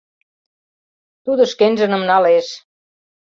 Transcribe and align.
Тудо 1.25 1.43
шкенжыным 1.51 2.03
налеш. 2.09 2.47